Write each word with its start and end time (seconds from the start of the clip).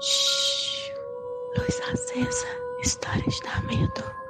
Shhh. 0.00 0.92
Luz 1.56 1.80
acesa. 1.92 2.46
Histórias 2.82 3.40
da 3.40 3.60
medo. 3.62 4.20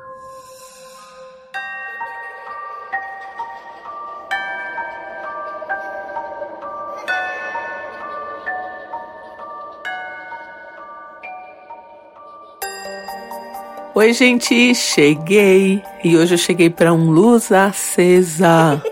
Oi, 13.92 14.12
gente, 14.12 14.74
cheguei 14.74 15.82
e 16.02 16.16
hoje 16.16 16.34
eu 16.34 16.38
cheguei 16.38 16.70
para 16.70 16.92
um 16.92 17.10
luz 17.10 17.52
acesa. 17.52 18.82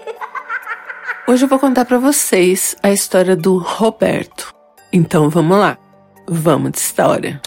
Hoje 1.26 1.44
eu 1.44 1.48
vou 1.48 1.58
contar 1.58 1.84
para 1.84 1.98
vocês 1.98 2.76
a 2.82 2.90
história 2.90 3.36
do 3.36 3.58
Roberto. 3.58 4.52
Então 4.92 5.30
vamos 5.30 5.58
lá, 5.58 5.78
vamos 6.28 6.72
de 6.72 6.78
história. 6.78 7.40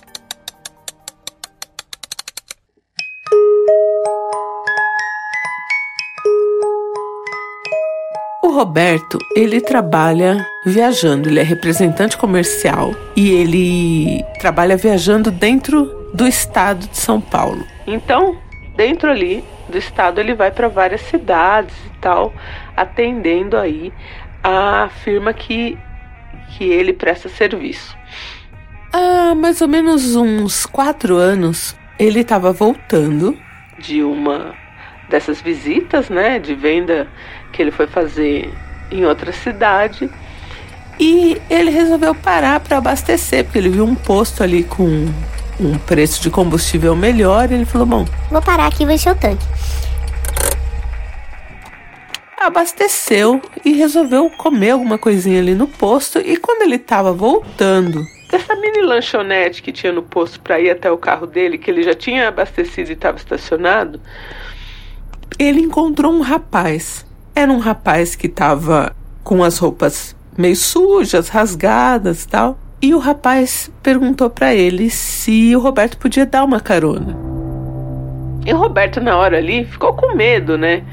O 8.44 8.50
Roberto, 8.50 9.18
ele 9.36 9.62
trabalha 9.62 10.46
viajando, 10.66 11.30
ele 11.30 11.40
é 11.40 11.44
representante 11.44 12.18
comercial 12.18 12.94
e 13.16 13.32
ele 13.32 14.26
trabalha 14.40 14.76
viajando 14.76 15.32
dentro 15.32 15.86
do 16.14 16.28
estado 16.28 16.88
de 16.88 16.98
São 16.98 17.22
Paulo. 17.22 17.66
Então, 17.88 18.38
dentro 18.76 19.10
ali 19.10 19.44
do 19.70 19.78
estado, 19.78 20.20
ele 20.20 20.34
vai 20.34 20.52
para 20.52 20.68
várias 20.68 21.02
cidades 21.02 21.76
e 21.86 22.00
tal, 22.02 22.34
atendendo 22.76 23.58
aí 23.58 23.94
a 24.44 24.90
firma 25.04 25.34
que, 25.34 25.78
que 26.50 26.66
ele 26.66 26.94
presta 26.94 27.30
serviço. 27.30 27.96
Há 28.94 29.34
mais 29.36 29.62
ou 29.62 29.68
menos 29.68 30.16
uns 30.16 30.66
quatro 30.66 31.16
anos, 31.16 31.76
ele 31.98 32.20
estava 32.20 32.52
voltando 32.52 33.38
de 33.80 34.04
uma 34.04 34.54
dessas 35.10 35.42
visitas, 35.42 36.10
né, 36.10 36.40
de 36.40 36.54
venda 36.54 37.08
que 37.52 37.62
ele 37.62 37.72
foi 37.72 37.88
fazer 37.88 38.54
em 38.92 39.06
outra 39.06 39.32
cidade. 39.32 40.10
E 41.00 41.42
ele 41.50 41.72
resolveu 41.72 42.14
parar 42.14 42.60
para 42.60 42.78
abastecer, 42.78 43.46
porque 43.46 43.58
ele 43.58 43.70
viu 43.70 43.86
um 43.86 43.96
posto 43.96 44.44
ali 44.44 44.64
com 44.64 45.08
um 45.60 45.78
preço 45.86 46.22
de 46.22 46.30
combustível 46.30 46.96
melhor, 46.96 47.52
ele 47.52 47.66
falou: 47.66 47.88
Bom, 47.88 48.06
vou 48.30 48.42
parar 48.42 48.68
aqui 48.68 48.84
e 48.84 48.86
vou 48.86 48.94
encher 48.94 49.14
o 49.14 49.16
tanque. 49.16 49.46
Abasteceu 52.40 53.42
e 53.64 53.74
resolveu 53.74 54.30
comer 54.32 54.72
alguma 54.72 54.98
coisinha 54.98 55.40
ali 55.40 55.54
no 55.54 55.68
posto. 55.68 56.20
E 56.20 56.38
quando 56.38 56.64
ele 56.64 56.76
estava 56.76 57.14
voltando 57.14 58.06
dessa 58.32 58.56
mini 58.56 58.82
lanchonete 58.82 59.62
que 59.62 59.72
tinha 59.72 59.92
no 59.92 60.02
posto 60.02 60.40
para 60.40 60.60
ir 60.60 60.70
até 60.70 60.90
o 60.90 60.98
carro 60.98 61.28
dele, 61.28 61.58
que 61.58 61.70
ele 61.70 61.84
já 61.84 61.94
tinha 61.94 62.30
abastecido 62.30 62.90
e 62.90 62.94
estava 62.94 63.18
estacionado, 63.18 64.00
ele 65.38 65.60
encontrou 65.60 66.14
um 66.14 66.22
rapaz. 66.22 67.06
Era 67.36 67.52
um 67.52 67.60
rapaz 67.60 68.16
que 68.16 68.28
estava 68.28 68.96
com 69.24 69.44
as 69.44 69.58
roupas 69.58 70.16
meio 70.38 70.56
sujas, 70.56 71.28
rasgadas, 71.28 72.26
tal. 72.26 72.58
E 72.82 72.96
o 72.96 73.00
rapaz 73.00 73.70
perguntou 73.84 74.30
para 74.30 74.56
ele 74.56 74.90
se 74.90 75.56
o 75.56 75.60
Roberto 75.60 75.98
podia 75.98 76.26
dar 76.26 76.44
uma 76.44 76.60
carona. 76.60 77.16
E 78.46 78.52
o 78.54 78.58
Roberto, 78.58 79.00
na 79.00 79.18
hora 79.18 79.38
ali, 79.38 79.66
ficou 79.66 79.94
com 79.94 80.16
medo, 80.16 80.58
né? 80.58 80.84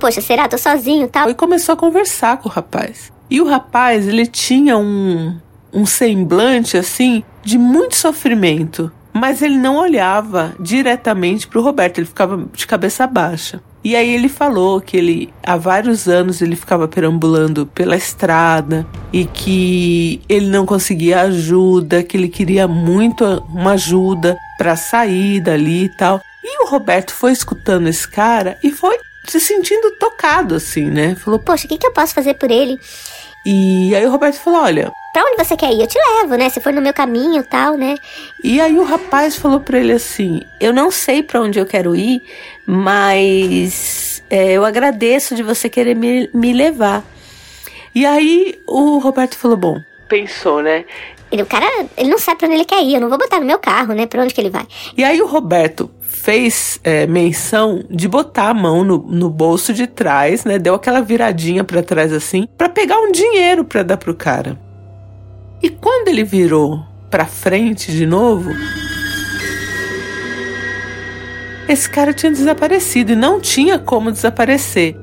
Poxa, 0.00 0.20
será? 0.20 0.48
Tô 0.48 0.58
sozinho 0.58 1.06
tal. 1.06 1.30
E 1.30 1.34
começou 1.34 1.74
a 1.74 1.76
conversar 1.76 2.38
com 2.38 2.48
o 2.48 2.52
rapaz. 2.52 3.12
E 3.30 3.40
o 3.40 3.48
rapaz, 3.48 4.08
ele 4.08 4.26
tinha 4.26 4.76
um, 4.76 5.38
um 5.72 5.86
semblante, 5.86 6.76
assim, 6.76 7.22
de 7.42 7.58
muito 7.58 7.96
sofrimento. 7.96 8.90
Mas 9.12 9.42
ele 9.42 9.56
não 9.56 9.76
olhava 9.76 10.54
diretamente 10.60 11.46
para 11.46 11.58
o 11.58 11.62
Roberto, 11.62 11.98
ele 11.98 12.06
ficava 12.06 12.44
de 12.52 12.66
cabeça 12.66 13.06
baixa. 13.06 13.60
E 13.82 13.96
aí 13.96 14.12
ele 14.14 14.28
falou 14.28 14.78
que 14.80 14.96
ele 14.96 15.32
há 15.42 15.56
vários 15.56 16.06
anos 16.06 16.42
ele 16.42 16.54
ficava 16.54 16.86
perambulando 16.86 17.64
pela 17.66 17.96
estrada 17.96 18.86
e 19.10 19.24
que 19.24 20.20
ele 20.28 20.48
não 20.48 20.66
conseguia 20.66 21.22
ajuda, 21.22 22.02
que 22.02 22.14
ele 22.16 22.28
queria 22.28 22.68
muito 22.68 23.24
uma 23.48 23.72
ajuda 23.72 24.36
para 24.58 24.76
sair 24.76 25.40
dali 25.40 25.84
e 25.84 25.96
tal. 25.96 26.20
E 26.44 26.62
o 26.62 26.68
Roberto 26.68 27.14
foi 27.14 27.32
escutando 27.32 27.88
esse 27.88 28.06
cara 28.06 28.58
e 28.62 28.70
foi 28.70 28.98
se 29.26 29.40
sentindo 29.40 29.92
tocado 29.92 30.54
assim, 30.54 30.84
né? 30.84 31.14
Falou: 31.14 31.40
"Poxa, 31.40 31.64
o 31.64 31.68
que, 31.68 31.78
que 31.78 31.86
eu 31.86 31.92
posso 31.92 32.12
fazer 32.12 32.34
por 32.34 32.50
ele?" 32.50 32.78
E 33.46 33.94
aí 33.96 34.04
o 34.04 34.10
Roberto 34.10 34.36
falou: 34.36 34.60
"Olha, 34.60 34.92
Pra 35.12 35.24
onde 35.24 35.44
você 35.44 35.56
quer 35.56 35.72
ir? 35.72 35.80
Eu 35.80 35.86
te 35.88 35.98
levo, 35.98 36.36
né? 36.36 36.48
Se 36.48 36.60
for 36.60 36.72
no 36.72 36.80
meu 36.80 36.94
caminho 36.94 37.42
tal, 37.42 37.76
né? 37.76 37.96
E 38.44 38.60
aí 38.60 38.78
o 38.78 38.84
rapaz 38.84 39.36
falou 39.36 39.60
pra 39.60 39.78
ele 39.78 39.92
assim: 39.92 40.42
Eu 40.60 40.72
não 40.72 40.90
sei 40.90 41.22
para 41.22 41.40
onde 41.40 41.58
eu 41.58 41.66
quero 41.66 41.96
ir, 41.96 42.22
mas 42.64 44.22
é, 44.30 44.52
eu 44.52 44.64
agradeço 44.64 45.34
de 45.34 45.42
você 45.42 45.68
querer 45.68 45.96
me, 45.96 46.30
me 46.32 46.52
levar. 46.52 47.04
E 47.92 48.06
aí 48.06 48.60
o 48.68 48.98
Roberto 48.98 49.36
falou: 49.36 49.56
Bom, 49.56 49.80
pensou, 50.08 50.62
né? 50.62 50.84
Ele, 51.32 51.42
o 51.42 51.46
cara, 51.46 51.66
ele 51.96 52.10
não 52.10 52.18
sabe 52.18 52.38
pra 52.38 52.46
onde 52.46 52.56
ele 52.56 52.64
quer 52.64 52.82
ir, 52.82 52.94
eu 52.94 53.00
não 53.00 53.08
vou 53.08 53.18
botar 53.18 53.40
no 53.40 53.46
meu 53.46 53.58
carro, 53.58 53.94
né? 53.94 54.06
Pra 54.06 54.22
onde 54.22 54.32
que 54.32 54.40
ele 54.40 54.50
vai? 54.50 54.66
E 54.96 55.02
aí 55.02 55.20
o 55.20 55.26
Roberto 55.26 55.90
fez 56.00 56.78
é, 56.84 57.06
menção 57.06 57.84
de 57.88 58.08
botar 58.08 58.48
a 58.48 58.54
mão 58.54 58.84
no, 58.84 58.98
no 58.98 59.30
bolso 59.30 59.72
de 59.72 59.86
trás, 59.86 60.44
né? 60.44 60.58
Deu 60.58 60.74
aquela 60.74 61.00
viradinha 61.00 61.64
para 61.64 61.82
trás 61.82 62.12
assim, 62.12 62.46
para 62.56 62.68
pegar 62.68 62.98
um 62.98 63.10
dinheiro 63.10 63.64
para 63.64 63.82
dar 63.82 63.96
pro 63.96 64.14
cara. 64.14 64.69
E 65.62 65.68
quando 65.68 66.08
ele 66.08 66.24
virou 66.24 66.82
para 67.10 67.26
frente 67.26 67.92
de 67.92 68.06
novo, 68.06 68.50
esse 71.68 71.88
cara 71.88 72.12
tinha 72.14 72.32
desaparecido 72.32 73.12
e 73.12 73.16
não 73.16 73.40
tinha 73.40 73.78
como 73.78 74.10
desaparecer. 74.10 74.96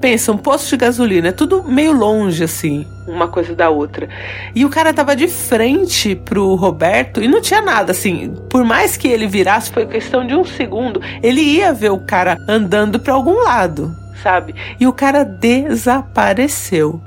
Pensa, 0.00 0.32
um 0.32 0.38
posto 0.38 0.70
de 0.70 0.76
gasolina, 0.78 1.28
é 1.28 1.32
tudo 1.32 1.62
meio 1.62 1.92
longe 1.92 2.44
assim, 2.44 2.86
uma 3.06 3.28
coisa 3.28 3.54
da 3.54 3.68
outra. 3.68 4.08
E 4.54 4.64
o 4.64 4.70
cara 4.70 4.94
tava 4.94 5.14
de 5.14 5.28
frente 5.28 6.14
pro 6.14 6.54
Roberto 6.54 7.22
e 7.22 7.28
não 7.28 7.40
tinha 7.40 7.60
nada 7.60 7.92
assim. 7.92 8.34
Por 8.48 8.64
mais 8.64 8.96
que 8.96 9.08
ele 9.08 9.26
virasse, 9.26 9.70
foi 9.70 9.86
questão 9.86 10.26
de 10.26 10.34
um 10.34 10.44
segundo, 10.44 11.02
ele 11.22 11.40
ia 11.40 11.72
ver 11.72 11.90
o 11.90 11.98
cara 11.98 12.38
andando 12.48 12.98
para 12.98 13.12
algum 13.12 13.42
lado, 13.42 13.94
sabe? 14.22 14.54
E 14.78 14.86
o 14.86 14.92
cara 14.92 15.22
desapareceu. 15.22 17.00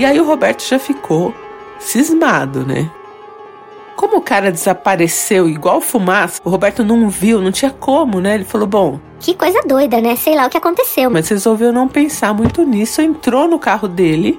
E 0.00 0.04
aí 0.06 0.18
o 0.18 0.24
Roberto 0.24 0.66
já 0.66 0.78
ficou 0.78 1.34
cismado, 1.78 2.64
né? 2.64 2.90
Como 3.94 4.16
o 4.16 4.22
cara 4.22 4.50
desapareceu 4.50 5.46
igual 5.46 5.78
fumaça, 5.82 6.40
o 6.42 6.48
Roberto 6.48 6.82
não 6.82 7.10
viu, 7.10 7.38
não 7.38 7.52
tinha 7.52 7.70
como, 7.70 8.18
né? 8.18 8.36
Ele 8.36 8.44
falou: 8.46 8.66
Bom. 8.66 8.98
Que 9.18 9.34
coisa 9.34 9.60
doida, 9.60 10.00
né? 10.00 10.16
Sei 10.16 10.34
lá 10.34 10.46
o 10.46 10.48
que 10.48 10.56
aconteceu. 10.56 11.10
Mas 11.10 11.28
resolveu 11.28 11.70
não 11.70 11.86
pensar 11.86 12.32
muito 12.32 12.62
nisso, 12.62 13.02
entrou 13.02 13.46
no 13.46 13.58
carro 13.58 13.86
dele 13.86 14.38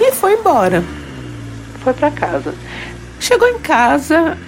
e 0.00 0.10
foi 0.12 0.32
embora. 0.32 0.82
Foi 1.80 1.92
para 1.92 2.10
casa. 2.10 2.54
Chegou 3.20 3.46
em 3.46 3.58
casa, 3.58 4.38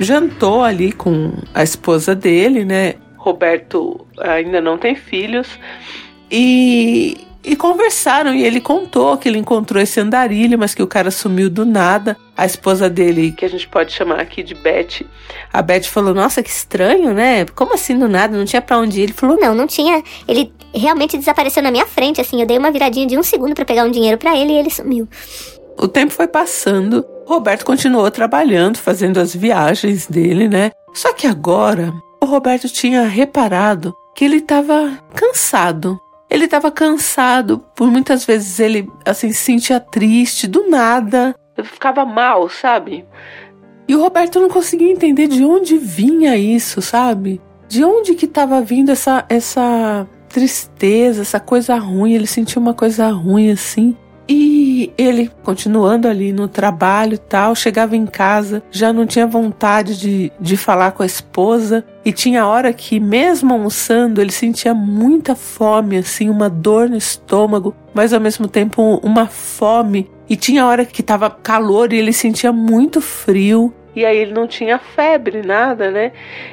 jantou 0.00 0.62
ali 0.62 0.92
com 0.92 1.32
a 1.54 1.62
esposa 1.62 2.14
dele, 2.14 2.62
né? 2.62 2.96
Roberto 3.16 4.06
ainda 4.20 4.60
não 4.60 4.76
tem 4.76 4.94
filhos. 4.94 5.58
E 6.30 7.31
e 7.44 7.56
conversaram 7.56 8.34
e 8.34 8.44
ele 8.44 8.60
contou 8.60 9.16
que 9.16 9.28
ele 9.28 9.38
encontrou 9.38 9.82
esse 9.82 9.98
andarilho, 9.98 10.58
mas 10.58 10.74
que 10.74 10.82
o 10.82 10.86
cara 10.86 11.10
sumiu 11.10 11.50
do 11.50 11.64
nada. 11.64 12.16
A 12.36 12.46
esposa 12.46 12.88
dele, 12.88 13.32
que 13.32 13.44
a 13.44 13.48
gente 13.48 13.68
pode 13.68 13.92
chamar 13.92 14.20
aqui 14.20 14.42
de 14.42 14.54
Beth, 14.54 15.04
a 15.52 15.60
Beth 15.60 15.84
falou: 15.84 16.14
"Nossa, 16.14 16.42
que 16.42 16.50
estranho, 16.50 17.12
né? 17.12 17.44
Como 17.46 17.74
assim 17.74 17.98
do 17.98 18.08
nada? 18.08 18.36
Não 18.36 18.44
tinha 18.44 18.62
para 18.62 18.78
onde 18.78 19.00
ir?" 19.00 19.04
Ele 19.04 19.12
falou: 19.12 19.38
"Não, 19.40 19.54
não 19.54 19.66
tinha. 19.66 20.02
Ele 20.26 20.52
realmente 20.74 21.18
desapareceu 21.18 21.62
na 21.62 21.70
minha 21.70 21.86
frente, 21.86 22.20
assim. 22.20 22.40
Eu 22.40 22.46
dei 22.46 22.58
uma 22.58 22.70
viradinha 22.70 23.06
de 23.06 23.18
um 23.18 23.22
segundo 23.22 23.54
para 23.54 23.64
pegar 23.64 23.84
um 23.84 23.90
dinheiro 23.90 24.18
para 24.18 24.36
ele 24.36 24.52
e 24.52 24.56
ele 24.56 24.70
sumiu." 24.70 25.08
O 25.78 25.88
tempo 25.88 26.12
foi 26.12 26.28
passando. 26.28 27.04
Roberto 27.26 27.64
continuou 27.64 28.10
trabalhando, 28.10 28.76
fazendo 28.76 29.18
as 29.18 29.34
viagens 29.34 30.06
dele, 30.06 30.48
né? 30.48 30.70
Só 30.94 31.12
que 31.12 31.26
agora 31.26 31.92
o 32.20 32.26
Roberto 32.26 32.68
tinha 32.68 33.04
reparado 33.04 33.94
que 34.14 34.24
ele 34.24 34.36
estava 34.36 34.98
cansado. 35.14 35.98
Ele 36.32 36.46
estava 36.46 36.70
cansado, 36.70 37.58
por 37.76 37.90
muitas 37.90 38.24
vezes 38.24 38.58
ele 38.58 38.88
assim 39.04 39.30
se 39.32 39.44
sentia 39.44 39.78
triste 39.78 40.46
do 40.48 40.66
nada. 40.70 41.34
Ele 41.58 41.66
ficava 41.66 42.06
mal, 42.06 42.48
sabe? 42.48 43.04
E 43.86 43.94
o 43.94 44.00
Roberto 44.00 44.40
não 44.40 44.48
conseguia 44.48 44.90
entender 44.90 45.26
de 45.26 45.44
onde 45.44 45.76
vinha 45.76 46.34
isso, 46.34 46.80
sabe? 46.80 47.38
De 47.68 47.84
onde 47.84 48.14
que 48.14 48.24
estava 48.24 48.62
vindo 48.62 48.90
essa 48.90 49.26
essa 49.28 50.08
tristeza, 50.30 51.20
essa 51.20 51.38
coisa 51.38 51.76
ruim. 51.76 52.14
Ele 52.14 52.26
sentia 52.26 52.58
uma 52.58 52.72
coisa 52.72 53.10
ruim 53.10 53.50
assim. 53.50 53.94
Ele, 54.96 55.30
continuando 55.42 56.08
ali 56.08 56.32
no 56.32 56.48
trabalho 56.48 57.14
e 57.14 57.18
tal, 57.18 57.54
chegava 57.54 57.94
em 57.94 58.06
casa, 58.06 58.62
já 58.70 58.92
não 58.92 59.06
tinha 59.06 59.26
vontade 59.26 59.98
de, 59.98 60.32
de 60.40 60.56
falar 60.56 60.92
com 60.92 61.02
a 61.02 61.06
esposa. 61.06 61.84
E 62.04 62.12
tinha 62.12 62.46
hora 62.46 62.72
que, 62.72 62.98
mesmo 62.98 63.52
almoçando, 63.52 64.20
ele 64.20 64.32
sentia 64.32 64.74
muita 64.74 65.36
fome, 65.36 65.98
assim, 65.98 66.28
uma 66.28 66.48
dor 66.48 66.88
no 66.88 66.96
estômago, 66.96 67.74
mas 67.94 68.12
ao 68.12 68.20
mesmo 68.20 68.48
tempo 68.48 69.00
uma 69.02 69.26
fome 69.26 70.10
E 70.28 70.36
tinha 70.36 70.66
hora 70.66 70.84
que 70.84 71.02
tava 71.02 71.28
calor 71.30 71.92
e 71.92 71.98
ele 71.98 72.12
sentia 72.12 72.52
muito 72.52 73.00
frio. 73.00 73.72
E 73.94 74.04
aí 74.06 74.16
ele 74.16 74.32
não 74.32 74.46
tinha 74.46 74.78
febre, 74.78 75.42
nada, 75.42 75.90
né? 75.90 76.12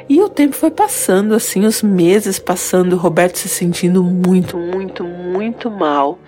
E 0.10 0.20
o 0.22 0.28
tempo 0.28 0.56
foi 0.56 0.70
passando, 0.70 1.34
assim, 1.34 1.66
os 1.66 1.82
meses 1.82 2.38
passando, 2.38 2.98
Roberto 2.98 3.38
se 3.38 3.48
sentindo 3.48 4.04
muito, 4.04 4.58
muito, 4.58 5.06
muito 5.06 5.72
mal. 5.72 6.20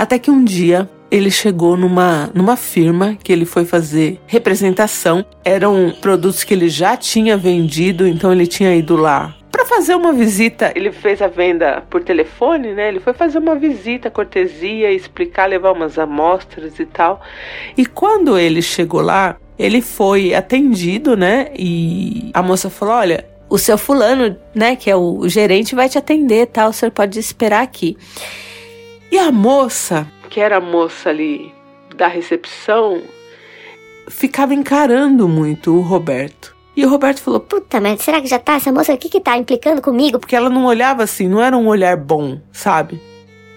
Até 0.00 0.18
que 0.18 0.30
um 0.30 0.42
dia 0.42 0.88
ele 1.10 1.30
chegou 1.30 1.76
numa, 1.76 2.30
numa 2.32 2.56
firma 2.56 3.18
que 3.22 3.30
ele 3.30 3.44
foi 3.44 3.66
fazer 3.66 4.18
representação. 4.26 5.22
Eram 5.44 5.92
produtos 6.00 6.42
que 6.42 6.54
ele 6.54 6.70
já 6.70 6.96
tinha 6.96 7.36
vendido, 7.36 8.06
então 8.06 8.32
ele 8.32 8.46
tinha 8.46 8.74
ido 8.74 8.96
lá 8.96 9.36
para 9.52 9.66
fazer 9.66 9.94
uma 9.94 10.10
visita. 10.10 10.72
Ele 10.74 10.90
fez 10.90 11.20
a 11.20 11.26
venda 11.26 11.82
por 11.90 12.02
telefone, 12.02 12.72
né? 12.72 12.88
Ele 12.88 12.98
foi 12.98 13.12
fazer 13.12 13.36
uma 13.36 13.54
visita, 13.54 14.08
cortesia, 14.08 14.90
explicar, 14.90 15.44
levar 15.50 15.72
umas 15.72 15.98
amostras 15.98 16.78
e 16.78 16.86
tal. 16.86 17.20
E 17.76 17.84
quando 17.84 18.38
ele 18.38 18.62
chegou 18.62 19.02
lá, 19.02 19.36
ele 19.58 19.82
foi 19.82 20.32
atendido, 20.32 21.14
né? 21.14 21.48
E 21.58 22.30
a 22.32 22.42
moça 22.42 22.70
falou: 22.70 22.94
Olha, 22.94 23.26
o 23.50 23.58
seu 23.58 23.76
fulano, 23.76 24.34
né, 24.54 24.76
que 24.76 24.88
é 24.90 24.96
o 24.96 25.28
gerente, 25.28 25.74
vai 25.74 25.90
te 25.90 25.98
atender, 25.98 26.46
tal. 26.46 26.70
O 26.70 26.72
senhor 26.72 26.90
pode 26.90 27.18
esperar 27.18 27.62
aqui. 27.62 27.98
E 29.10 29.18
a 29.18 29.32
moça, 29.32 30.06
que 30.28 30.40
era 30.40 30.58
a 30.58 30.60
moça 30.60 31.10
ali 31.10 31.52
da 31.96 32.06
recepção, 32.06 33.02
ficava 34.08 34.54
encarando 34.54 35.28
muito 35.28 35.74
o 35.76 35.80
Roberto. 35.80 36.54
E 36.76 36.86
o 36.86 36.88
Roberto 36.88 37.20
falou: 37.20 37.40
Puta, 37.40 37.80
mas 37.80 38.02
será 38.02 38.20
que 38.20 38.28
já 38.28 38.38
tá? 38.38 38.54
Essa 38.54 38.72
moça 38.72 38.92
aqui 38.92 39.08
que 39.08 39.20
tá 39.20 39.36
implicando 39.36 39.82
comigo? 39.82 40.18
Porque 40.18 40.36
ela 40.36 40.48
não 40.48 40.64
olhava 40.64 41.02
assim, 41.02 41.28
não 41.28 41.42
era 41.42 41.56
um 41.56 41.66
olhar 41.66 41.96
bom, 41.96 42.40
sabe? 42.52 43.00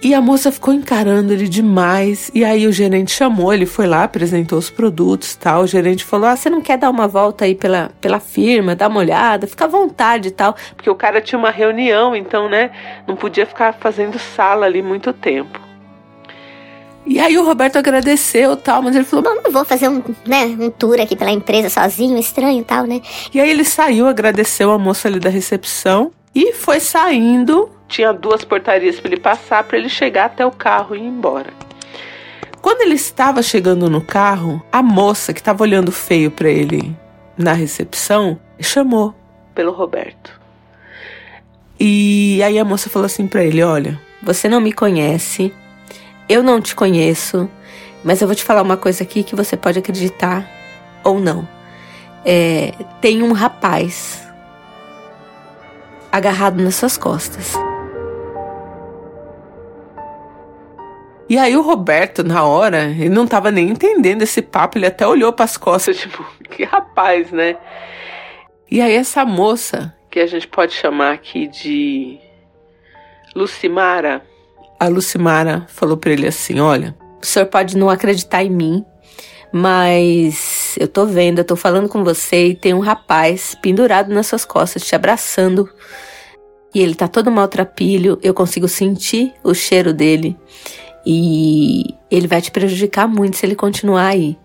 E 0.04 0.14
a 0.14 0.20
moça 0.20 0.52
ficou 0.52 0.74
encarando 0.74 1.32
ele 1.32 1.48
demais. 1.48 2.30
E 2.34 2.44
aí 2.44 2.68
o 2.68 2.74
gerente 2.74 3.10
chamou, 3.10 3.54
ele 3.54 3.66
foi 3.66 3.88
lá, 3.88 4.04
apresentou 4.04 4.60
os 4.60 4.70
produtos 4.70 5.34
tal. 5.34 5.62
O 5.62 5.68
gerente 5.68 6.04
falou: 6.04 6.28
Ah, 6.28 6.36
você 6.36 6.50
não 6.50 6.60
quer 6.60 6.78
dar 6.78 6.90
uma 6.90 7.08
volta 7.08 7.46
aí 7.46 7.56
pela, 7.56 7.90
pela 8.02 8.20
firma, 8.20 8.76
dar 8.76 8.90
uma 8.90 9.00
olhada, 9.00 9.48
fica 9.48 9.64
à 9.64 9.68
vontade 9.68 10.28
e 10.28 10.32
tal. 10.32 10.58
Porque 10.76 10.90
o 10.90 10.96
cara 10.96 11.22
tinha 11.22 11.40
uma 11.40 11.52
reunião, 11.52 12.14
então, 12.14 12.50
né, 12.50 12.72
não 13.08 13.16
podia 13.16 13.46
ficar 13.46 13.72
fazendo 13.76 14.20
sala 14.20 14.66
ali 14.66 14.82
muito 14.82 15.14
tempo. 15.14 15.58
E 17.06 17.18
aí 17.18 17.38
o 17.38 17.46
Roberto 17.46 17.78
agradeceu 17.78 18.58
tal, 18.58 18.82
mas 18.82 18.98
ele 18.98 19.06
falou: 19.06 19.24
Bom, 19.24 19.42
não 19.42 19.52
vou 19.52 19.64
fazer 19.64 19.88
um, 19.88 20.04
né, 20.26 20.48
um 20.60 20.70
tour 20.70 21.00
aqui 21.00 21.16
pela 21.16 21.32
empresa 21.32 21.70
sozinho, 21.70 22.18
estranho 22.18 22.60
e 22.60 22.66
tal, 22.66 22.86
né? 22.86 23.02
E 23.34 23.40
aí 23.40 23.50
ele 23.50 23.64
saiu, 23.64 24.06
agradeceu 24.06 24.70
a 24.70 24.78
moça 24.78 25.08
ali 25.08 25.22
da 25.22 25.30
recepção 25.30 26.12
e 26.36 26.52
foi 26.52 26.82
saindo 26.82 27.70
tinha 27.88 28.14
duas 28.14 28.44
portarias 28.44 29.00
para 29.00 29.12
ele 29.12 29.20
passar 29.20 29.64
para 29.64 29.78
ele 29.78 29.90
chegar 29.90 30.26
até 30.26 30.46
o 30.46 30.52
carro 30.52 30.96
e 30.96 31.00
ir 31.00 31.06
embora. 31.06 31.54
Quando 32.62 32.82
ele 32.82 32.96
estava 32.96 33.42
chegando 33.42 33.90
no 33.90 34.02
carro, 34.02 34.64
a 34.72 34.82
moça 34.82 35.34
que 35.34 35.42
estava 35.42 35.64
olhando 35.64 35.92
feio 35.92 36.32
para 36.32 36.50
ele 36.50 36.96
na 37.38 37.54
recepção 37.54 38.40
chamou 38.60 39.14
pelo 39.54 39.72
Roberto. 39.72 40.40
E 41.80 42.42
aí 42.42 42.58
a 42.58 42.64
moça 42.64 42.90
falou 42.90 43.06
assim 43.06 43.28
para 43.28 43.44
ele: 43.44 43.62
Olha, 43.62 44.00
você 44.22 44.48
não 44.48 44.62
me 44.62 44.72
conhece, 44.72 45.54
eu 46.30 46.42
não 46.42 46.62
te 46.62 46.74
conheço, 46.74 47.50
mas 48.04 48.22
eu 48.22 48.28
vou 48.28 48.36
te 48.36 48.44
falar 48.44 48.62
uma 48.62 48.78
coisa 48.78 49.04
aqui 49.04 49.24
que 49.24 49.36
você 49.36 49.58
pode 49.58 49.80
acreditar 49.80 50.50
ou 51.04 51.20
não. 51.20 51.46
É, 52.24 52.74
tem 53.02 53.22
um 53.22 53.34
rapaz 53.34 54.26
agarrado 56.10 56.64
nas 56.64 56.76
suas 56.76 56.96
costas. 56.96 57.54
E 61.34 61.38
aí 61.40 61.58
o 61.58 61.64
Roberto, 61.64 62.24
na 62.24 62.44
hora, 62.44 62.92
ele 62.92 63.10
não 63.10 63.26
tava 63.26 63.50
nem 63.50 63.70
entendendo 63.70 64.22
esse 64.22 64.40
papo, 64.40 64.78
ele 64.78 64.86
até 64.86 65.08
olhou 65.08 65.34
para 65.34 65.46
as 65.46 65.58
costas, 65.58 65.98
tipo, 66.00 66.24
que 66.48 66.64
rapaz, 66.64 67.32
né? 67.32 67.58
E 68.70 68.80
aí 68.80 68.94
essa 68.94 69.26
moça, 69.26 69.92
que 70.12 70.20
a 70.20 70.28
gente 70.28 70.48
pode 70.48 70.76
chamar 70.76 71.12
aqui 71.14 71.48
de 71.48 72.20
Lucimara, 73.36 74.22
a 74.80 74.88
Lucimara 74.88 75.66
falou 75.70 75.98
para 75.98 76.12
ele 76.12 76.28
assim: 76.28 76.60
"Olha, 76.60 76.96
o 77.20 77.26
senhor 77.26 77.48
pode 77.48 77.76
não 77.76 77.90
acreditar 77.90 78.44
em 78.44 78.52
mim, 78.52 78.86
mas 79.52 80.78
eu 80.80 80.88
tô 80.88 81.04
vendo, 81.08 81.40
eu 81.40 81.46
tô 81.46 81.56
falando 81.56 81.90
com 81.90 82.04
você 82.04 82.50
e 82.50 82.56
tem 82.56 82.76
um 82.76 82.80
rapaz 82.80 83.58
pendurado 83.60 84.14
nas 84.14 84.28
suas 84.28 84.46
costas 84.46 84.86
te 84.86 84.94
abraçando. 84.94 85.68
E 86.76 86.80
ele 86.80 86.94
tá 86.94 87.08
todo 87.08 87.32
maltrapilho, 87.32 88.20
eu 88.22 88.36
consigo 88.36 88.68
sentir 88.68 89.34
o 89.44 89.56
cheiro 89.56 89.92
dele. 89.94 90.38
E 91.06 91.96
ele 92.10 92.28
vai 92.28 92.42
te 92.42 92.52
prejudicar 92.52 93.08
muito 93.08 93.38
se 93.38 93.46
ele 93.46 93.56
continuar 93.56 94.08
aí. 94.08 94.38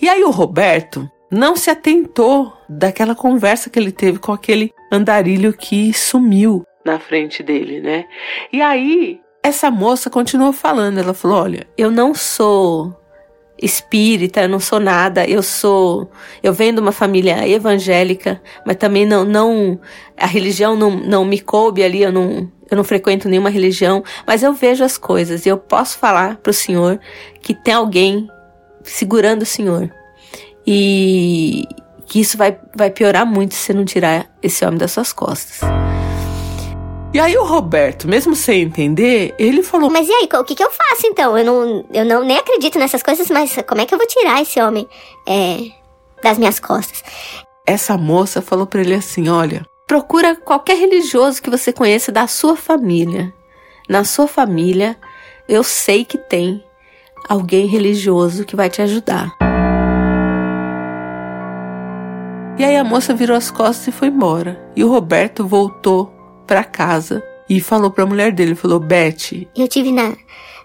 E 0.00 0.08
aí 0.08 0.24
o 0.24 0.30
Roberto 0.30 1.08
não 1.30 1.54
se 1.54 1.70
atentou 1.70 2.52
daquela 2.68 3.14
conversa 3.14 3.70
que 3.70 3.78
ele 3.78 3.92
teve 3.92 4.18
com 4.18 4.32
aquele 4.32 4.72
andarilho 4.90 5.52
que 5.52 5.92
sumiu 5.92 6.64
na 6.84 6.98
frente 6.98 7.42
dele, 7.42 7.80
né? 7.80 8.06
E 8.52 8.60
aí 8.60 9.20
essa 9.42 9.70
moça 9.70 10.10
continuou 10.10 10.52
falando, 10.52 10.98
ela 10.98 11.14
falou: 11.14 11.42
"Olha, 11.42 11.66
eu 11.76 11.90
não 11.90 12.14
sou 12.14 12.96
espírita, 13.62 14.40
eu 14.42 14.48
não 14.48 14.58
sou 14.58 14.80
nada, 14.80 15.26
eu 15.28 15.42
sou, 15.42 16.10
eu 16.42 16.52
venho 16.52 16.74
de 16.74 16.80
uma 16.80 16.92
família 16.92 17.46
evangélica, 17.46 18.40
mas 18.66 18.76
também 18.76 19.04
não, 19.04 19.24
não 19.24 19.78
a 20.16 20.26
religião 20.26 20.74
não, 20.74 20.90
não 20.90 21.24
me 21.24 21.38
coube 21.38 21.82
ali, 21.82 22.02
eu 22.02 22.12
não, 22.12 22.50
eu 22.70 22.76
não 22.76 22.84
frequento 22.84 23.28
nenhuma 23.28 23.50
religião, 23.50 24.02
mas 24.26 24.42
eu 24.42 24.52
vejo 24.52 24.84
as 24.84 24.96
coisas 24.96 25.44
e 25.44 25.48
eu 25.48 25.58
posso 25.58 25.98
falar 25.98 26.36
para 26.36 26.50
o 26.50 26.54
Senhor 26.54 27.00
que 27.42 27.54
tem 27.54 27.74
alguém 27.74 28.28
segurando 28.82 29.42
o 29.42 29.46
Senhor. 29.46 29.90
E 30.66 31.64
que 32.06 32.20
isso 32.20 32.36
vai, 32.36 32.58
vai 32.74 32.90
piorar 32.90 33.24
muito 33.24 33.54
se 33.54 33.60
você 33.60 33.72
não 33.72 33.84
tirar 33.84 34.26
esse 34.42 34.64
homem 34.64 34.78
das 34.78 34.92
suas 34.92 35.12
costas. 35.12 35.60
E 37.12 37.18
aí 37.18 37.36
o 37.36 37.44
Roberto, 37.44 38.06
mesmo 38.06 38.36
sem 38.36 38.62
entender, 38.62 39.34
ele 39.36 39.64
falou: 39.64 39.90
Mas 39.90 40.08
e 40.08 40.12
aí, 40.12 40.28
o 40.32 40.44
que, 40.44 40.54
que 40.54 40.62
eu 40.62 40.70
faço 40.70 41.06
então? 41.06 41.36
Eu 41.36 41.44
não, 41.44 41.84
eu 41.92 42.04
não 42.04 42.24
nem 42.24 42.38
acredito 42.38 42.78
nessas 42.78 43.02
coisas, 43.02 43.28
mas 43.30 43.56
como 43.66 43.80
é 43.80 43.86
que 43.86 43.92
eu 43.92 43.98
vou 43.98 44.06
tirar 44.06 44.40
esse 44.40 44.60
homem 44.60 44.88
é, 45.26 45.56
das 46.22 46.38
minhas 46.38 46.60
costas? 46.60 47.02
Essa 47.66 47.98
moça 47.98 48.40
falou 48.40 48.66
para 48.66 48.80
ele 48.80 48.94
assim: 48.94 49.28
Olha, 49.28 49.66
Procura 49.90 50.36
qualquer 50.36 50.76
religioso 50.78 51.42
que 51.42 51.50
você 51.50 51.72
conheça 51.72 52.12
da 52.12 52.28
sua 52.28 52.54
família. 52.54 53.34
Na 53.88 54.04
sua 54.04 54.28
família, 54.28 54.96
eu 55.48 55.64
sei 55.64 56.04
que 56.04 56.16
tem 56.16 56.64
alguém 57.28 57.66
religioso 57.66 58.44
que 58.44 58.54
vai 58.54 58.70
te 58.70 58.80
ajudar. 58.82 59.36
E 62.56 62.62
aí 62.62 62.76
a 62.76 62.84
moça 62.84 63.12
virou 63.12 63.36
as 63.36 63.50
costas 63.50 63.88
e 63.88 63.90
foi 63.90 64.06
embora. 64.06 64.64
E 64.76 64.84
o 64.84 64.88
Roberto 64.88 65.44
voltou 65.44 66.06
para 66.46 66.62
casa 66.62 67.20
e 67.48 67.60
falou 67.60 67.90
para 67.90 68.04
a 68.04 68.06
mulher 68.06 68.30
dele, 68.30 68.54
falou: 68.54 68.78
"Beth, 68.78 69.48
eu 69.56 69.66
tive 69.66 69.90
na 69.90 70.14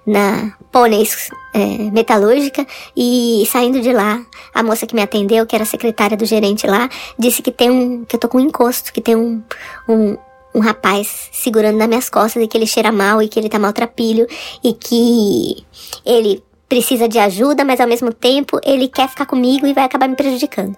na 0.06 0.54
Pôneis 0.72 1.30
é, 1.54 1.90
Metalúrgica 1.92 2.66
e 2.96 3.44
saindo 3.48 3.82
de 3.82 3.92
lá, 3.92 4.24
a 4.54 4.62
moça 4.62 4.86
que 4.86 4.94
me 4.94 5.02
atendeu, 5.02 5.46
que 5.46 5.56
era 5.56 5.66
secretária 5.66 6.16
do 6.16 6.26
gerente 6.26 6.68
lá, 6.68 6.90
disse 7.18 7.42
que 7.42 7.52
tem 7.52 7.72
um. 7.72 8.06
que 8.06 8.16
eu 8.16 8.20
tô 8.20 8.28
com 8.28 8.38
um 8.38 8.42
encosto, 8.42 8.94
que 8.94 9.02
tem 9.02 9.16
um, 9.16 9.42
um, 9.90 10.18
um 10.54 10.60
rapaz 10.60 11.30
segurando 11.32 11.78
nas 11.78 11.88
minhas 11.88 12.10
costas 12.10 12.44
e 12.44 12.48
que 12.48 12.58
ele 12.58 12.68
cheira 12.68 12.92
mal 12.92 13.22
e 13.22 13.28
que 13.28 13.40
ele 13.40 13.50
tá 13.50 13.58
maltrapilho 13.58 14.28
e 14.64 14.74
que 14.74 15.66
ele 16.06 16.44
precisa 16.68 17.08
de 17.08 17.20
ajuda, 17.20 17.64
mas 17.64 17.80
ao 17.80 17.88
mesmo 17.88 18.14
tempo 18.14 18.60
ele 18.64 18.88
quer 18.88 19.08
ficar 19.10 19.26
comigo 19.26 19.66
e 19.66 19.74
vai 19.74 19.86
acabar 19.86 20.08
me 20.08 20.16
prejudicando. 20.16 20.76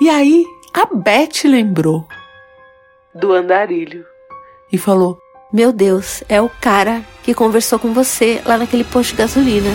E 0.00 0.08
aí 0.08 0.44
a 0.74 0.86
Beth 0.94 1.44
lembrou 1.44 2.06
do 3.14 3.32
andarilho 3.32 4.04
e 4.72 4.78
falou: 4.78 5.18
meu 5.52 5.72
Deus, 5.72 6.22
é 6.28 6.42
o 6.42 6.48
cara 6.48 7.02
que 7.22 7.32
conversou 7.32 7.78
com 7.78 7.94
você 7.94 8.42
lá 8.44 8.58
naquele 8.58 8.84
posto 8.84 9.12
de 9.12 9.16
gasolina. 9.16 9.70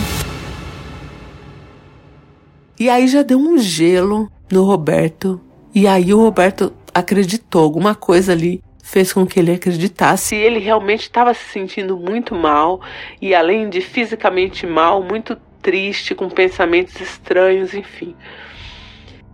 E 2.78 2.88
aí 2.88 3.08
já 3.08 3.22
deu 3.22 3.38
um 3.38 3.58
gelo 3.58 4.30
no 4.52 4.62
Roberto. 4.64 5.40
E 5.74 5.88
aí 5.88 6.14
o 6.14 6.20
Roberto 6.20 6.72
acreditou, 6.94 7.62
alguma 7.62 7.94
coisa 7.94 8.32
ali 8.32 8.62
fez 8.84 9.12
com 9.12 9.26
que 9.26 9.40
ele 9.40 9.52
acreditasse. 9.52 10.36
E 10.36 10.38
ele 10.38 10.60
realmente 10.60 11.02
estava 11.02 11.34
se 11.34 11.44
sentindo 11.52 11.96
muito 11.96 12.34
mal 12.36 12.80
e 13.20 13.34
além 13.34 13.68
de 13.68 13.80
fisicamente 13.80 14.66
mal, 14.66 15.02
muito 15.02 15.36
triste, 15.60 16.14
com 16.14 16.28
pensamentos 16.28 17.00
estranhos, 17.00 17.74
enfim. 17.74 18.14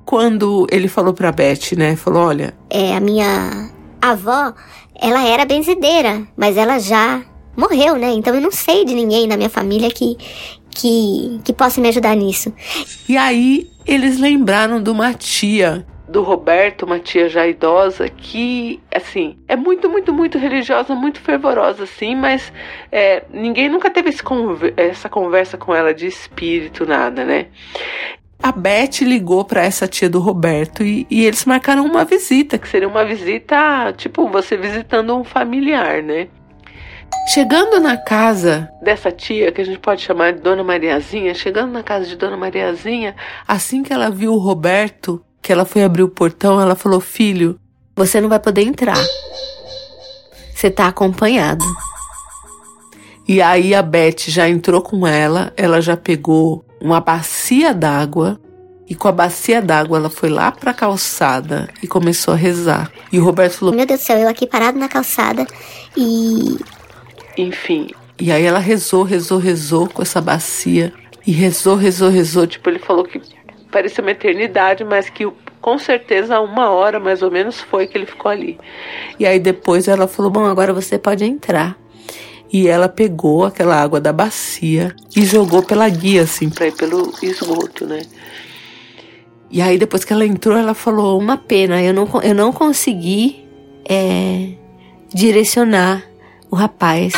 Quando 0.06 0.66
ele 0.70 0.88
falou 0.88 1.12
para 1.12 1.32
Beth, 1.32 1.76
né, 1.76 1.97
falou: 1.97 2.28
"Olha, 2.28 2.54
é 2.70 2.97
a 2.97 3.00
minha 3.00 3.70
avó 4.00 4.54
ela 5.00 5.26
era 5.26 5.45
benzedeira, 5.45 6.26
mas 6.37 6.57
ela 6.57 6.78
já 6.78 7.23
morreu, 7.57 7.97
né? 7.97 8.11
Então 8.12 8.35
eu 8.35 8.40
não 8.40 8.50
sei 8.50 8.85
de 8.85 8.95
ninguém 8.95 9.26
na 9.26 9.37
minha 9.37 9.50
família 9.50 9.90
que, 9.90 10.16
que, 10.71 11.40
que 11.45 11.52
possa 11.52 11.80
me 11.80 11.88
ajudar 11.88 12.14
nisso. 12.14 12.52
E 13.09 13.16
aí 13.16 13.71
eles 13.87 14.19
lembraram 14.19 14.83
de 14.83 14.90
uma 14.90 15.14
tia 15.14 15.87
do 16.11 16.23
Roberto, 16.23 16.85
uma 16.85 16.99
tia 16.99 17.28
já 17.28 17.47
idosa, 17.47 18.09
que, 18.09 18.80
assim, 18.92 19.38
é 19.47 19.54
muito, 19.54 19.88
muito, 19.88 20.12
muito 20.12 20.38
religiosa, 20.38 20.92
muito 20.92 21.21
fervorosa, 21.21 21.85
assim, 21.85 22.16
mas 22.16 22.52
é, 22.90 23.23
ninguém 23.33 23.69
nunca 23.69 23.88
teve 23.88 24.11
conver 24.21 24.75
essa 24.76 25.09
conversa 25.09 25.57
com 25.57 25.73
ela 25.73 25.95
de 25.95 26.07
espírito, 26.09 26.85
nada, 26.85 27.25
né? 27.25 27.47
A 28.42 28.52
Beth 28.52 29.02
ligou 29.02 29.44
para 29.44 29.62
essa 29.62 29.87
tia 29.87 30.09
do 30.09 30.18
Roberto 30.18 30.82
e, 30.82 31.06
e, 31.11 31.25
eles 31.26 31.44
marcaram 31.44 31.85
uma 31.85 32.04
visita, 32.04 32.56
que 32.56 32.68
seria 32.68 32.88
uma 32.88 33.04
visita, 33.04 33.92
tipo, 33.97 34.26
você 34.28 34.56
visitando 34.56 35.14
um 35.14 35.23
familiar, 35.23 36.02
né? 36.02 36.28
Chegando 37.28 37.78
na 37.78 37.99
casa 37.99 38.70
dessa 38.82 39.12
tia, 39.12 39.52
que 39.52 39.61
a 39.61 39.64
gente 39.64 39.78
pode 39.78 40.00
chamar 40.00 40.32
de 40.32 40.40
Dona 40.40 40.64
Mariazinha, 40.64 41.35
chegando 41.35 41.73
na 41.73 41.82
casa 41.82 42.06
de 42.06 42.16
Dona 42.16 42.37
Mariazinha, 42.37 43.14
assim 43.47 43.82
que 43.82 43.92
ela 43.92 44.11
viu 44.11 44.32
o 44.32 44.38
Roberto, 44.38 45.23
que 45.42 45.52
ela 45.52 45.66
foi 45.66 45.85
abrir 45.85 46.02
o 46.02 46.09
portão, 46.09 46.61
ela 46.61 46.75
falou: 46.75 47.00
Filho, 47.00 47.61
você 47.94 48.20
não 48.20 48.28
vai 48.28 48.38
poder 48.38 48.62
entrar. 48.62 48.97
Você 50.54 50.70
tá 50.70 50.87
acompanhado. 50.87 51.64
E 53.28 53.40
aí 53.42 53.75
a 53.75 53.82
Beth 53.82 54.28
já 54.28 54.49
entrou 54.49 54.80
com 54.80 55.06
ela, 55.06 55.52
ela 55.56 55.80
já 55.80 55.97
pegou 55.97 56.64
uma 56.80 57.00
bacia 57.00 57.75
d'água 57.75 58.40
e 58.88 58.94
com 58.94 59.06
a 59.06 59.12
bacia 59.12 59.62
d'água 59.62 59.99
ela 59.99 60.10
foi 60.10 60.28
lá 60.28 60.50
pra 60.50 60.75
calçada 60.75 61.68
e 61.82 61.87
começou 61.87 62.34
a 62.34 62.37
rezar. 62.37 62.90
E 63.12 63.20
o 63.20 63.25
Roberto 63.25 63.52
falou: 63.52 63.75
Meu 63.75 63.87
Deus 63.87 64.00
do 64.00 64.02
céu, 64.04 64.18
eu 64.18 64.28
aqui 64.28 64.46
parado 64.46 64.78
na 64.78 64.88
calçada 64.88 65.46
e. 65.96 66.58
Enfim. 67.38 67.90
E 68.18 68.32
aí 68.32 68.44
ela 68.44 68.58
rezou, 68.58 69.02
rezou, 69.02 69.38
rezou 69.38 69.88
com 69.88 70.02
essa 70.02 70.20
bacia. 70.20 70.92
E 71.26 71.30
rezou, 71.32 71.76
rezou, 71.76 72.10
rezou. 72.10 72.46
Tipo, 72.46 72.68
ele 72.68 72.78
falou 72.78 73.04
que 73.04 73.20
parecia 73.70 74.02
uma 74.02 74.10
eternidade, 74.10 74.82
mas 74.82 75.08
que 75.08 75.30
com 75.60 75.78
certeza 75.78 76.40
uma 76.40 76.70
hora 76.70 76.99
mais 76.99 77.22
ou 77.22 77.30
menos 77.30 77.60
foi 77.60 77.87
que 77.87 77.96
ele 77.96 78.06
ficou 78.06 78.30
ali. 78.30 78.58
E 79.18 79.26
aí 79.26 79.38
depois 79.38 79.87
ela 79.87 80.08
falou: 80.08 80.30
Bom, 80.30 80.44
agora 80.46 80.72
você 80.72 80.99
pode 80.99 81.25
entrar. 81.25 81.78
E 82.52 82.66
ela 82.66 82.88
pegou 82.88 83.45
aquela 83.45 83.80
água 83.80 84.00
da 84.00 84.12
bacia 84.12 84.95
e 85.14 85.25
jogou 85.25 85.62
pela 85.62 85.88
guia, 85.88 86.23
assim, 86.23 86.50
pra 86.50 86.66
ir 86.66 86.73
pelo 86.73 87.12
esgoto, 87.23 87.87
né? 87.87 88.02
E 89.50 89.61
aí 89.61 89.78
depois 89.78 90.04
que 90.04 90.12
ela 90.12 90.26
entrou, 90.26 90.57
ela 90.57 90.75
falou: 90.75 91.19
Uma 91.19 91.37
pena, 91.37 91.83
eu 91.83 91.95
não, 91.95 92.09
eu 92.23 92.35
não 92.35 92.52
consegui 92.52 93.45
é, 93.88 94.50
direcionar 95.12 96.04
o 96.50 96.57
rapaz 96.57 97.12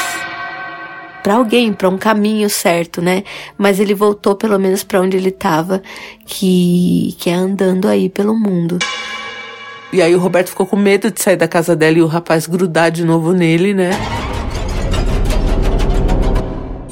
para 1.23 1.35
alguém, 1.35 1.73
para 1.73 1.89
um 1.89 1.97
caminho 1.97 2.51
certo, 2.51 3.01
né? 3.01 3.23
Mas 3.57 3.79
ele 3.79 3.95
voltou 3.95 4.35
pelo 4.35 4.59
menos 4.59 4.83
para 4.83 5.01
onde 5.01 5.17
ele 5.17 5.29
estava, 5.29 5.83
que 6.27 7.15
que 7.19 7.31
é 7.31 7.35
andando 7.35 7.89
aí 7.89 8.09
pelo 8.09 8.35
mundo. 8.35 8.79
E 9.93 10.01
aí 10.01 10.15
o 10.15 10.19
Roberto 10.19 10.49
ficou 10.49 10.67
com 10.67 10.77
medo 10.77 11.11
de 11.11 11.21
sair 11.21 11.37
da 11.37 11.47
casa 11.47 11.77
dela 11.77 11.99
e 11.99 12.03
o 12.03 12.07
rapaz 12.07 12.47
grudar 12.47 12.91
de 12.91 13.05
novo 13.05 13.33
nele, 13.33 13.75
né? 13.75 13.91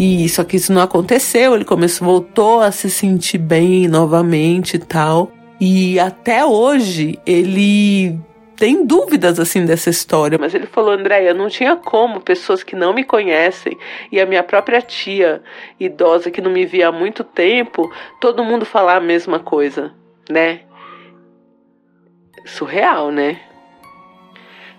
E 0.02 0.26
só 0.30 0.44
que 0.44 0.56
isso 0.56 0.72
não 0.72 0.80
aconteceu, 0.80 1.54
ele 1.54 1.62
começou, 1.62 2.06
voltou 2.06 2.62
a 2.62 2.72
se 2.72 2.88
sentir 2.88 3.36
bem 3.36 3.86
novamente 3.86 4.76
e 4.76 4.78
tal. 4.78 5.30
E 5.60 6.00
até 6.00 6.42
hoje 6.42 7.18
ele 7.26 8.18
tem 8.56 8.86
dúvidas 8.86 9.38
assim 9.38 9.66
dessa 9.66 9.90
história, 9.90 10.38
mas 10.38 10.54
ele 10.54 10.64
falou, 10.64 10.92
Andréia, 10.92 11.34
não 11.34 11.50
tinha 11.50 11.76
como 11.76 12.18
pessoas 12.18 12.62
que 12.62 12.74
não 12.74 12.94
me 12.94 13.04
conhecem 13.04 13.76
e 14.10 14.18
a 14.18 14.24
minha 14.24 14.42
própria 14.42 14.80
tia 14.80 15.42
idosa 15.78 16.30
que 16.30 16.40
não 16.40 16.50
me 16.50 16.64
via 16.64 16.88
há 16.88 16.92
muito 16.92 17.22
tempo, 17.22 17.92
todo 18.18 18.42
mundo 18.42 18.64
falar 18.64 18.96
a 18.96 19.00
mesma 19.00 19.38
coisa, 19.38 19.92
né? 20.30 20.60
Surreal, 22.46 23.10
né? 23.10 23.38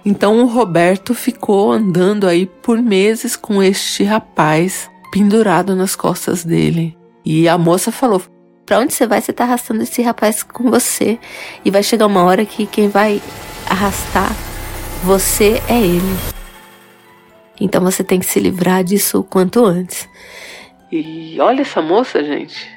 Então 0.03 0.41
o 0.41 0.47
Roberto 0.47 1.13
ficou 1.13 1.71
andando 1.71 2.25
aí 2.25 2.47
por 2.47 2.81
meses 2.81 3.35
com 3.35 3.61
este 3.61 4.03
rapaz 4.03 4.90
pendurado 5.12 5.75
nas 5.75 5.96
costas 5.96 6.44
dele. 6.44 6.98
E 7.24 7.48
a 7.48 7.58
moça 7.58 7.91
falou: 7.91 8.22
Pra 8.65 8.80
onde 8.80 8.94
você 8.94 9.06
vai? 9.06 9.22
Você 9.22 9.34
tá 9.34 9.44
arrastando 9.44 9.84
esse 9.84 10.01
rapaz 10.01 10.41
com 10.41 10.72
você. 10.72 11.20
E 11.63 11.70
vai 11.70 11.84
chegar 11.84 12.08
uma 12.08 12.24
hora 12.24 12.46
que 12.46 12.65
quem 12.65 12.88
vai 12.88 13.22
arrastar 13.70 14.32
você 15.03 15.62
é 15.68 15.80
ele. 15.80 16.18
Então 17.60 17.82
você 17.82 18.03
tem 18.03 18.20
que 18.20 18.25
se 18.25 18.39
livrar 18.39 18.84
disso 18.84 19.20
o 19.20 19.24
quanto 19.24 19.65
antes. 19.65 20.10
E 20.91 21.39
olha 21.39 21.62
essa 21.62 21.82
moça, 21.82 22.24
gente. 22.24 22.70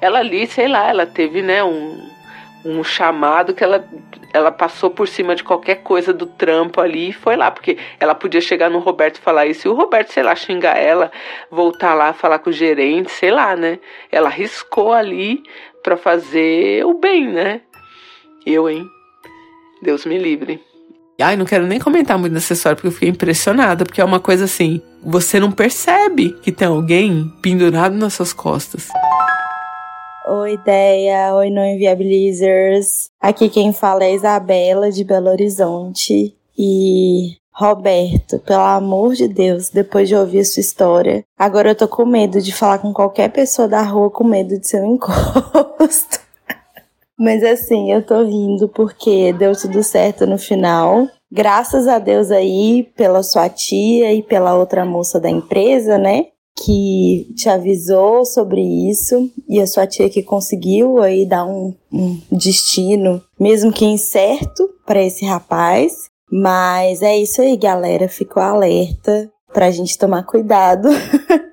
Ela 0.00 0.20
ali, 0.20 0.46
sei 0.46 0.68
lá, 0.68 0.88
ela 0.88 1.04
teve, 1.04 1.42
né, 1.42 1.62
um, 1.62 2.08
um 2.64 2.82
chamado 2.84 3.54
que 3.54 3.64
ela, 3.64 3.84
ela 4.32 4.52
passou 4.52 4.90
por 4.90 5.08
cima 5.08 5.34
de 5.34 5.42
qualquer 5.42 5.76
coisa 5.76 6.12
do 6.12 6.26
trampo 6.26 6.80
ali 6.80 7.08
e 7.10 7.12
foi 7.12 7.36
lá, 7.36 7.50
porque 7.50 7.78
ela 7.98 8.14
podia 8.14 8.40
chegar 8.40 8.70
no 8.70 8.78
Roberto 8.78 9.16
e 9.16 9.20
falar 9.20 9.46
isso, 9.46 9.66
e 9.66 9.70
o 9.70 9.74
Roberto, 9.74 10.12
sei 10.12 10.22
lá, 10.22 10.34
xingar 10.34 10.76
ela, 10.76 11.10
voltar 11.50 11.94
lá, 11.94 12.12
falar 12.12 12.38
com 12.38 12.50
o 12.50 12.52
gerente, 12.52 13.10
sei 13.10 13.30
lá, 13.30 13.56
né? 13.56 13.78
Ela 14.10 14.28
arriscou 14.28 14.92
ali 14.92 15.42
para 15.82 15.96
fazer 15.96 16.84
o 16.84 16.94
bem, 16.94 17.28
né? 17.28 17.62
Eu, 18.44 18.68
hein? 18.68 18.86
Deus 19.82 20.04
me 20.04 20.18
livre. 20.18 20.60
Ai, 21.20 21.36
não 21.36 21.44
quero 21.44 21.66
nem 21.66 21.78
comentar 21.78 22.18
muito 22.18 22.32
nessa 22.32 22.54
história 22.54 22.76
porque 22.76 22.88
eu 22.88 22.92
fiquei 22.92 23.08
impressionada, 23.08 23.84
porque 23.84 24.00
é 24.00 24.04
uma 24.04 24.20
coisa 24.20 24.44
assim, 24.44 24.80
você 25.02 25.38
não 25.38 25.52
percebe 25.52 26.32
que 26.42 26.50
tem 26.50 26.66
alguém 26.66 27.30
pendurado 27.42 27.94
nas 27.94 28.14
suas 28.14 28.32
costas. 28.32 28.88
Oi, 30.32 30.52
ideia. 30.52 31.34
Oi, 31.34 31.50
não 31.50 31.66
inviabilizers. 31.66 33.10
Aqui 33.20 33.48
quem 33.48 33.72
fala 33.72 34.04
é 34.04 34.14
Isabela 34.14 34.88
de 34.88 35.02
Belo 35.02 35.28
Horizonte 35.28 36.36
e 36.56 37.36
Roberto, 37.52 38.38
pelo 38.38 38.62
amor 38.62 39.14
de 39.14 39.26
Deus, 39.26 39.70
depois 39.70 40.08
de 40.08 40.14
ouvir 40.14 40.38
a 40.38 40.44
sua 40.44 40.60
história, 40.60 41.24
agora 41.36 41.70
eu 41.70 41.74
tô 41.74 41.88
com 41.88 42.06
medo 42.06 42.40
de 42.40 42.54
falar 42.54 42.78
com 42.78 42.92
qualquer 42.92 43.28
pessoa 43.32 43.66
da 43.66 43.82
rua 43.82 44.08
com 44.08 44.22
medo 44.22 44.56
de 44.56 44.68
ser 44.68 44.80
um 44.84 44.94
encosto. 44.94 46.20
Mas 47.18 47.42
assim, 47.42 47.92
eu 47.92 48.00
tô 48.00 48.22
rindo 48.22 48.68
porque 48.68 49.32
deu 49.32 49.50
tudo 49.56 49.82
certo 49.82 50.28
no 50.28 50.38
final. 50.38 51.08
Graças 51.28 51.88
a 51.88 51.98
Deus 51.98 52.30
aí 52.30 52.84
pela 52.96 53.24
sua 53.24 53.48
tia 53.48 54.14
e 54.14 54.22
pela 54.22 54.54
outra 54.54 54.84
moça 54.84 55.18
da 55.18 55.28
empresa, 55.28 55.98
né? 55.98 56.26
Que 56.56 57.32
te 57.36 57.48
avisou 57.48 58.24
sobre 58.24 58.60
isso 58.60 59.30
e 59.48 59.60
a 59.60 59.66
sua 59.66 59.86
tia 59.86 60.10
que 60.10 60.22
conseguiu 60.22 61.00
aí 61.00 61.24
dar 61.24 61.46
um, 61.46 61.74
um 61.92 62.20
destino, 62.30 63.22
mesmo 63.38 63.72
que 63.72 63.84
incerto, 63.84 64.68
para 64.86 65.02
esse 65.02 65.24
rapaz. 65.24 66.10
Mas 66.30 67.02
é 67.02 67.18
isso 67.18 67.40
aí, 67.40 67.56
galera. 67.56 68.08
Ficou 68.08 68.42
alerta 68.42 69.30
pra 69.52 69.70
gente 69.70 69.98
tomar 69.98 70.24
cuidado. 70.24 70.88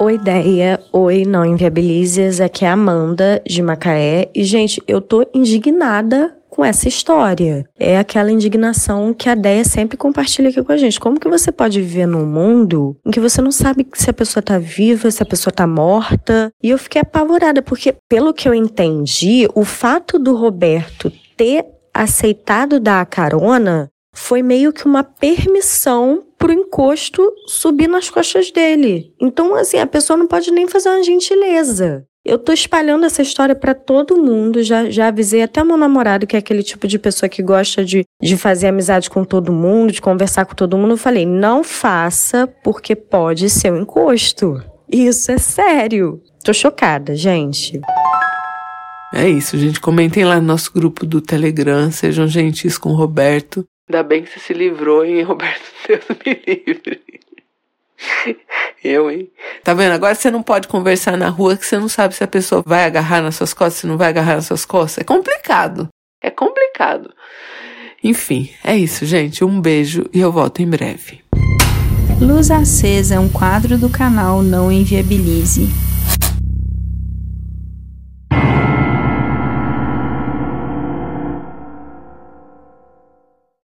Oi, 0.00 0.14
ideia. 0.14 0.80
Oi, 0.94 1.26
não 1.26 1.44
inviabilizes. 1.44 2.40
Aqui 2.40 2.64
é 2.64 2.68
a 2.68 2.72
Amanda, 2.72 3.42
de 3.46 3.60
Macaé. 3.60 4.30
E, 4.34 4.44
gente, 4.44 4.82
eu 4.88 4.98
tô 4.98 5.26
indignada 5.34 6.34
com 6.50 6.64
essa 6.64 6.88
história. 6.88 7.64
É 7.78 7.98
aquela 7.98 8.32
indignação 8.32 9.14
que 9.14 9.28
a 9.28 9.34
Deia 9.34 9.64
sempre 9.64 9.96
compartilha 9.96 10.50
aqui 10.50 10.62
com 10.62 10.72
a 10.72 10.76
gente. 10.76 11.00
Como 11.00 11.20
que 11.20 11.28
você 11.28 11.52
pode 11.52 11.80
viver 11.80 12.06
num 12.06 12.26
mundo 12.26 12.96
em 13.06 13.10
que 13.10 13.20
você 13.20 13.40
não 13.40 13.52
sabe 13.52 13.86
se 13.94 14.10
a 14.10 14.12
pessoa 14.12 14.42
tá 14.42 14.58
viva, 14.58 15.10
se 15.10 15.22
a 15.22 15.26
pessoa 15.26 15.52
tá 15.52 15.66
morta? 15.66 16.52
E 16.62 16.70
eu 16.70 16.78
fiquei 16.78 17.00
apavorada, 17.00 17.62
porque, 17.62 17.94
pelo 18.08 18.34
que 18.34 18.48
eu 18.48 18.54
entendi, 18.54 19.48
o 19.54 19.64
fato 19.64 20.18
do 20.18 20.34
Roberto 20.34 21.12
ter 21.36 21.64
aceitado 21.94 22.80
dar 22.80 23.00
a 23.00 23.06
carona 23.06 23.90
foi 24.12 24.42
meio 24.42 24.72
que 24.72 24.86
uma 24.86 25.04
permissão 25.04 26.24
pro 26.36 26.52
encosto 26.52 27.22
subir 27.46 27.88
nas 27.88 28.08
costas 28.08 28.50
dele. 28.50 29.14
Então, 29.20 29.54
assim, 29.54 29.78
a 29.78 29.86
pessoa 29.86 30.16
não 30.16 30.26
pode 30.26 30.50
nem 30.50 30.66
fazer 30.66 30.88
uma 30.88 31.02
gentileza. 31.02 32.04
Eu 32.22 32.38
tô 32.38 32.52
espalhando 32.52 33.06
essa 33.06 33.22
história 33.22 33.54
para 33.54 33.74
todo 33.74 34.22
mundo, 34.22 34.62
já, 34.62 34.90
já 34.90 35.08
avisei 35.08 35.42
até 35.42 35.64
meu 35.64 35.78
namorado, 35.78 36.26
que 36.26 36.36
é 36.36 36.38
aquele 36.38 36.62
tipo 36.62 36.86
de 36.86 36.98
pessoa 36.98 37.30
que 37.30 37.42
gosta 37.42 37.82
de, 37.82 38.04
de 38.20 38.36
fazer 38.36 38.66
amizade 38.66 39.08
com 39.08 39.24
todo 39.24 39.50
mundo, 39.52 39.90
de 39.90 40.02
conversar 40.02 40.44
com 40.44 40.54
todo 40.54 40.76
mundo. 40.76 40.92
Eu 40.92 40.98
falei, 40.98 41.24
não 41.24 41.64
faça, 41.64 42.46
porque 42.62 42.94
pode 42.94 43.48
ser 43.48 43.72
um 43.72 43.80
encosto. 43.80 44.62
Isso 44.86 45.32
é 45.32 45.38
sério. 45.38 46.22
Tô 46.44 46.52
chocada, 46.52 47.16
gente. 47.16 47.80
É 49.14 49.26
isso, 49.26 49.56
gente. 49.56 49.80
Comentem 49.80 50.24
lá 50.24 50.36
no 50.36 50.46
nosso 50.46 50.72
grupo 50.72 51.06
do 51.06 51.22
Telegram. 51.22 51.90
Sejam 51.90 52.28
gentis 52.28 52.76
com 52.76 52.90
o 52.90 52.96
Roberto. 52.96 53.64
Ainda 53.88 54.02
bem 54.02 54.22
que 54.22 54.28
você 54.28 54.38
se 54.38 54.52
livrou, 54.52 55.04
hein, 55.04 55.22
Roberto? 55.24 55.72
Deus 55.88 56.04
me 56.24 56.42
livre. 56.46 57.00
Eu, 58.82 59.10
hein? 59.10 59.30
Tá 59.62 59.74
vendo? 59.74 59.92
Agora 59.92 60.14
você 60.14 60.30
não 60.30 60.42
pode 60.42 60.66
conversar 60.66 61.16
na 61.16 61.28
rua 61.28 61.56
que 61.56 61.66
você 61.66 61.78
não 61.78 61.88
sabe 61.88 62.14
se 62.14 62.24
a 62.24 62.28
pessoa 62.28 62.62
vai 62.64 62.84
agarrar 62.84 63.20
nas 63.20 63.36
suas 63.36 63.52
costas, 63.52 63.80
se 63.80 63.86
não 63.86 63.98
vai 63.98 64.08
agarrar 64.08 64.36
nas 64.36 64.46
suas 64.46 64.64
costas. 64.64 65.02
É 65.02 65.04
complicado. 65.04 65.88
É 66.22 66.30
complicado. 66.30 67.12
Enfim, 68.02 68.50
é 68.64 68.76
isso, 68.76 69.04
gente. 69.04 69.44
Um 69.44 69.60
beijo 69.60 70.08
e 70.12 70.20
eu 70.20 70.32
volto 70.32 70.62
em 70.62 70.66
breve. 70.66 71.20
Luz 72.20 72.50
Acesa 72.50 73.14
é 73.16 73.18
um 73.18 73.28
quadro 73.28 73.76
do 73.78 73.88
canal 73.88 74.42
Não 74.42 74.72
Inviabilize 74.72 75.68